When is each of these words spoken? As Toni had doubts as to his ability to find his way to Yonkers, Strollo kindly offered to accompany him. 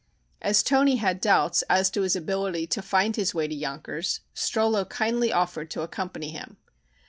As 0.41 0.63
Toni 0.63 0.95
had 0.95 1.21
doubts 1.21 1.61
as 1.69 1.91
to 1.91 2.01
his 2.01 2.15
ability 2.15 2.65
to 2.65 2.81
find 2.81 3.15
his 3.15 3.35
way 3.35 3.47
to 3.47 3.53
Yonkers, 3.53 4.21
Strollo 4.33 4.83
kindly 4.83 5.31
offered 5.31 5.69
to 5.69 5.83
accompany 5.83 6.31
him. 6.31 6.57